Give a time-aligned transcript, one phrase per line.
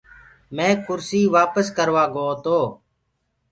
[0.55, 2.59] مينٚ ڪُرسي وآپس ڪروآ گو تو۔